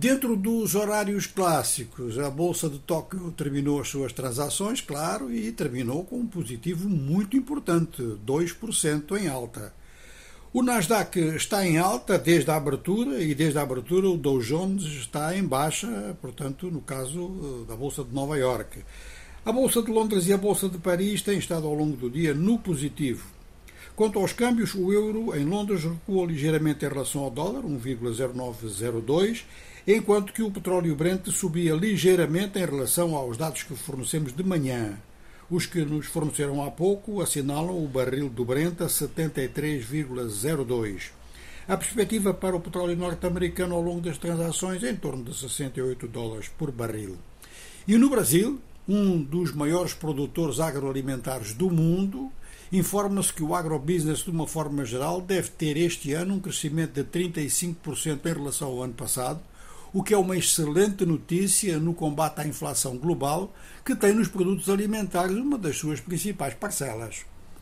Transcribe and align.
Dentro 0.00 0.34
dos 0.34 0.74
horários 0.74 1.26
clássicos, 1.26 2.18
a 2.18 2.30
Bolsa 2.30 2.70
de 2.70 2.78
Tóquio 2.78 3.30
terminou 3.32 3.78
as 3.78 3.88
suas 3.88 4.14
transações, 4.14 4.80
claro, 4.80 5.30
e 5.30 5.52
terminou 5.52 6.04
com 6.04 6.16
um 6.16 6.26
positivo 6.26 6.88
muito 6.88 7.36
importante, 7.36 8.02
2% 8.26 9.20
em 9.20 9.28
alta. 9.28 9.74
O 10.54 10.62
Nasdaq 10.62 11.20
está 11.36 11.66
em 11.66 11.76
alta 11.76 12.18
desde 12.18 12.50
a 12.50 12.56
abertura 12.56 13.22
e 13.22 13.34
desde 13.34 13.58
a 13.58 13.62
abertura 13.62 14.08
o 14.08 14.16
Dow 14.16 14.40
Jones 14.40 14.84
está 14.84 15.36
em 15.36 15.44
baixa, 15.44 16.16
portanto, 16.18 16.70
no 16.70 16.80
caso 16.80 17.66
da 17.68 17.76
Bolsa 17.76 18.02
de 18.02 18.14
Nova 18.14 18.38
York. 18.38 18.82
A 19.44 19.52
Bolsa 19.52 19.82
de 19.82 19.90
Londres 19.90 20.26
e 20.26 20.32
a 20.32 20.38
Bolsa 20.38 20.66
de 20.70 20.78
Paris 20.78 21.20
têm 21.20 21.36
estado 21.36 21.66
ao 21.66 21.74
longo 21.74 21.98
do 21.98 22.08
dia 22.08 22.32
no 22.32 22.58
positivo. 22.58 23.39
Quanto 24.00 24.16
aos 24.18 24.32
câmbios, 24.32 24.74
o 24.74 24.90
euro 24.94 25.36
em 25.36 25.44
Londres 25.44 25.84
recuou 25.84 26.24
ligeiramente 26.24 26.86
em 26.86 26.88
relação 26.88 27.22
ao 27.22 27.30
dólar, 27.30 27.64
1,0902, 27.64 29.44
enquanto 29.86 30.32
que 30.32 30.42
o 30.42 30.50
petróleo 30.50 30.96
Brent 30.96 31.28
subia 31.28 31.74
ligeiramente 31.74 32.58
em 32.58 32.64
relação 32.64 33.14
aos 33.14 33.36
dados 33.36 33.62
que 33.62 33.76
fornecemos 33.76 34.32
de 34.32 34.42
manhã. 34.42 34.98
Os 35.50 35.66
que 35.66 35.84
nos 35.84 36.06
forneceram 36.06 36.64
há 36.64 36.70
pouco 36.70 37.20
assinalam 37.20 37.76
o 37.76 37.86
barril 37.86 38.30
do 38.30 38.42
Brent 38.42 38.80
a 38.80 38.86
73,02. 38.86 41.10
A 41.68 41.76
perspectiva 41.76 42.32
para 42.32 42.56
o 42.56 42.60
petróleo 42.60 42.96
norte-americano 42.96 43.74
ao 43.74 43.82
longo 43.82 44.00
das 44.00 44.16
transações 44.16 44.82
é 44.82 44.92
em 44.92 44.96
torno 44.96 45.24
de 45.24 45.36
68 45.36 46.08
dólares 46.08 46.48
por 46.48 46.72
barril. 46.72 47.18
E 47.86 47.98
no 47.98 48.08
Brasil, 48.08 48.62
um 48.88 49.22
dos 49.22 49.52
maiores 49.52 49.92
produtores 49.92 50.58
agroalimentares 50.58 51.52
do 51.52 51.70
mundo, 51.70 52.32
informa-se 52.72 53.32
que 53.32 53.42
o 53.42 53.54
agrobusiness, 53.54 54.20
de 54.20 54.30
uma 54.30 54.46
forma 54.46 54.84
geral, 54.84 55.20
deve 55.20 55.50
ter 55.50 55.76
este 55.76 56.12
ano 56.12 56.34
um 56.34 56.40
crescimento 56.40 56.92
de 56.92 57.04
35% 57.04 58.26
em 58.26 58.32
relação 58.32 58.68
ao 58.68 58.82
ano 58.82 58.94
passado, 58.94 59.40
o 59.92 60.02
que 60.04 60.14
é 60.14 60.18
uma 60.18 60.36
excelente 60.36 61.04
notícia 61.04 61.78
no 61.80 61.92
combate 61.92 62.40
à 62.40 62.46
inflação 62.46 62.96
global, 62.96 63.52
que 63.84 63.96
tem 63.96 64.14
nos 64.14 64.28
produtos 64.28 64.68
alimentares 64.68 65.36
uma 65.36 65.58
das 65.58 65.76
suas 65.76 65.98
principais 66.00 66.54
parcelas. 66.54 67.24